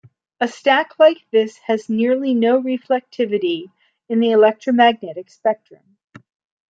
A 0.39 0.47
stack 0.47 0.97
like 0.97 1.19
this 1.29 1.59
has 1.67 1.87
nearly 1.87 2.33
no 2.33 2.59
reflectivity 2.59 3.71
in 4.09 4.19
the 4.19 4.31
Electromagnetic 4.31 5.29
spectrum. 5.29 5.95